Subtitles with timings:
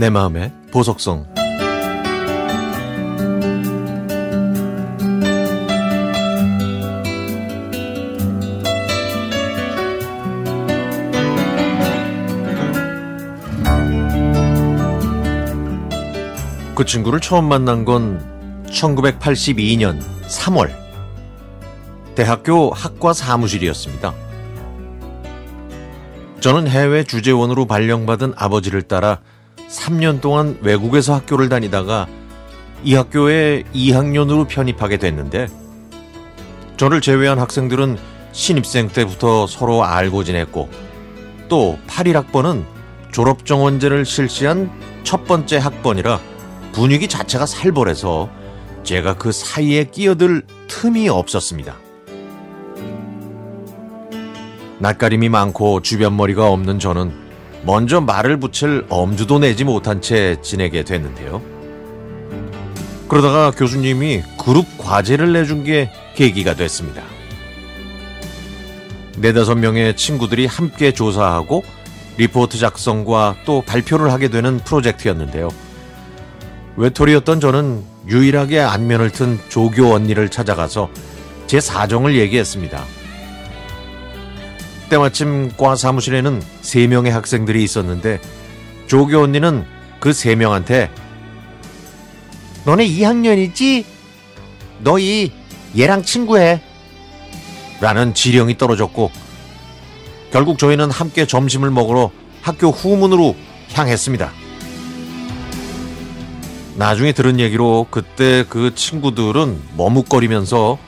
[0.00, 1.26] 내 마음의 보석성
[16.74, 18.24] 그 친구를 처음 만난 건
[18.70, 20.70] 1982년 3월
[22.14, 24.14] 대학교 학과 사무실이었습니다.
[26.40, 29.18] 저는 해외 주재원으로 발령받은 아버지를 따라
[29.68, 32.06] 3년 동안 외국에서 학교를 다니다가
[32.82, 35.48] 이 학교에 2학년으로 편입하게 됐는데
[36.76, 37.98] 저를 제외한 학생들은
[38.32, 40.68] 신입생 때부터 서로 알고 지냈고
[41.48, 42.64] 또 81학번은
[43.12, 44.70] 졸업정원제를 실시한
[45.02, 46.20] 첫 번째 학번이라
[46.72, 48.30] 분위기 자체가 살벌해서
[48.84, 51.76] 제가 그 사이에 끼어들 틈이 없었습니다.
[54.78, 57.29] 낯가림이 많고 주변머리가 없는 저는
[57.62, 61.42] 먼저 말을 붙일 엄두도 내지 못한 채 지내게 됐는데요.
[63.08, 67.02] 그러다가 교수님이 그룹 과제를 내준 게 계기가 됐습니다.
[69.18, 71.62] 네다섯 명의 친구들이 함께 조사하고
[72.16, 75.48] 리포트 작성과 또 발표를 하게 되는 프로젝트였는데요.
[76.76, 80.88] 외톨이였던 저는 유일하게 안면을 튼 조교 언니를 찾아가서
[81.46, 82.84] 제 사정을 얘기했습니다.
[84.90, 88.20] 때마침 과 사무실에는 세 명의 학생들이 있었는데
[88.88, 89.64] 조교 언니는
[90.00, 90.90] 그세 명한테
[92.66, 93.84] 너네 2학년이지?
[94.80, 95.32] 너희
[95.78, 96.60] 얘랑 친구해.
[97.80, 99.10] 라는 지령이 떨어졌고
[100.30, 102.10] 결국 저희는 함께 점심을 먹으러
[102.42, 103.34] 학교 후문으로
[103.72, 104.30] 향했습니다.
[106.76, 110.78] 나중에 들은 얘기로 그때 그 친구들은 머뭇거리면서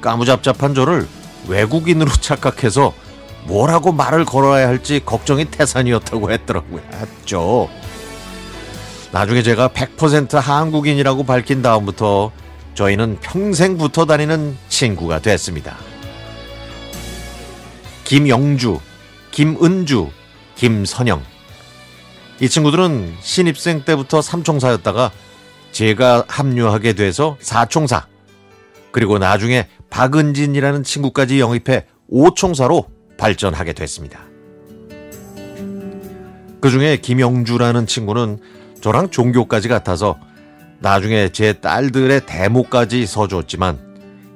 [0.00, 1.08] 까무잡잡한 저를
[1.48, 2.92] 외국인으로 착각해서
[3.46, 6.82] 뭐라고 말을 걸어야 할지 걱정이 태산이었다고 했더라고요.
[6.94, 7.68] 했죠.
[9.12, 12.32] 나중에 제가 100% 한국인이라고 밝힌 다음부터
[12.74, 15.76] 저희는 평생 붙어 다니는 친구가 됐습니다.
[18.04, 18.80] 김영주,
[19.30, 20.10] 김은주,
[20.56, 21.22] 김선영.
[22.40, 25.10] 이 친구들은 신입생 때부터 삼총사였다가
[25.72, 28.06] 제가 합류하게 돼서 사총사.
[28.92, 34.20] 그리고 나중에 박은진이라는 친구까지 영입해 오총사로 발전하게 됐습니다.
[36.60, 38.38] 그 중에 김영주라는 친구는
[38.80, 40.18] 저랑 종교까지 같아서
[40.80, 43.78] 나중에 제 딸들의 대모까지 서줬지만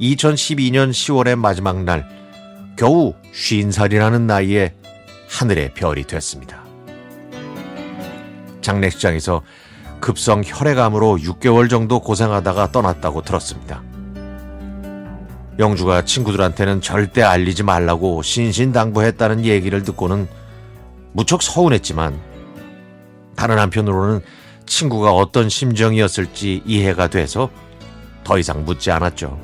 [0.00, 2.06] 2012년 10월의 마지막 날
[2.76, 4.74] 겨우 50살이라는 나이에
[5.28, 6.64] 하늘의 별이 됐습니다.
[8.60, 9.42] 장례식장에서
[10.00, 13.82] 급성 혈액암으로 6개월 정도 고생하다가 떠났다고 들었습니다.
[15.58, 20.28] 영주가 친구들한테는 절대 알리지 말라고 신신당부했다는 얘기를 듣고는
[21.12, 22.20] 무척 서운했지만
[23.36, 24.20] 다른 한편으로는
[24.66, 27.48] 친구가 어떤 심정이었을지 이해가 돼서
[28.24, 29.38] 더 이상 묻지 않았죠.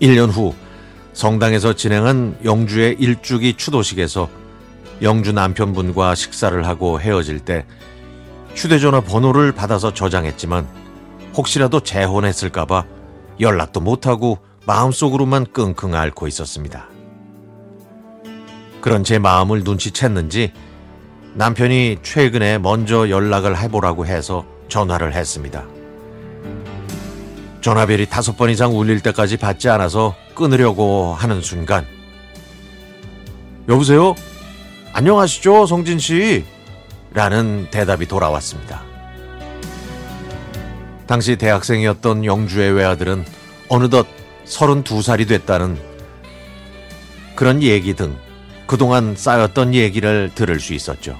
[0.00, 0.54] 1년 후
[1.12, 4.28] 성당에서 진행한 영주의 일주기 추도식에서
[5.02, 7.66] 영주 남편분과 식사를 하고 헤어질 때
[8.54, 10.68] 휴대전화 번호를 받아서 저장했지만
[11.34, 12.99] 혹시라도 재혼했을까봐
[13.40, 16.88] 연락도 못하고 마음속으로만 끙끙 앓고 있었습니다.
[18.80, 20.52] 그런 제 마음을 눈치챘는지
[21.34, 25.64] 남편이 최근에 먼저 연락을 해보라고 해서 전화를 했습니다.
[27.60, 31.86] 전화벨이 다섯 번 이상 울릴 때까지 받지 않아서 끊으려고 하는 순간
[33.68, 34.14] 여보세요?
[34.92, 36.44] 안녕하시죠, 성진 씨?
[37.12, 38.89] 라는 대답이 돌아왔습니다.
[41.10, 43.24] 당시 대학생이었던 영주의 외아들은
[43.68, 44.06] 어느덧
[44.46, 45.76] 32살이 됐다는
[47.34, 48.16] 그런 얘기 등
[48.68, 51.18] 그동안 쌓였던 얘기를 들을 수 있었죠.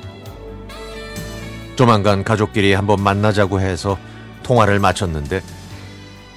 [1.75, 3.99] 조만간 가족끼리 한번 만나자고 해서
[4.45, 5.43] 통화를 마쳤는데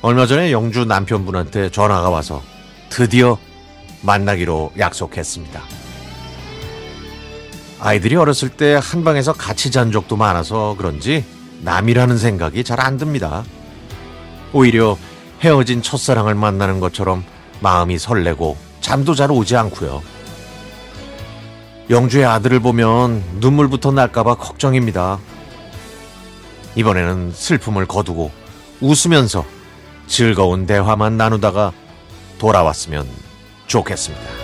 [0.01, 2.41] 얼마 전에 영주 남편분한테 전화가 와서
[2.89, 3.37] 드디어
[4.01, 5.61] 만나기로 약속했습니다.
[7.79, 11.23] 아이들이 어렸을 때 한 방에서 같이 잔 적도 많아서 그런지
[11.63, 13.43] 남이라는 생각이 잘 안 듭니다.
[14.51, 14.97] 오히려
[15.41, 17.23] 헤어진 첫사랑을 만나는 것처럼
[17.61, 20.01] 마음이 설레고 잠도 잘 오지 않고요.
[21.89, 25.19] 영주의 아들을 보면 눈물부터 날까봐 걱정입니다.
[26.75, 28.31] 이번에는 슬픔을 거두고
[28.81, 29.45] 웃으면서
[30.07, 31.71] 즐거운 대화만 나누다가
[32.39, 33.07] 돌아왔으면
[33.67, 34.42] 좋겠습니다.